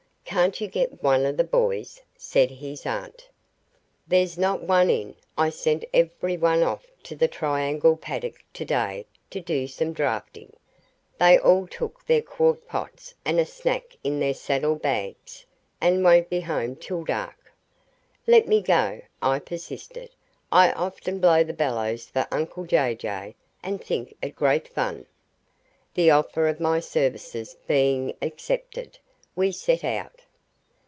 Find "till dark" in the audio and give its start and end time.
16.77-17.51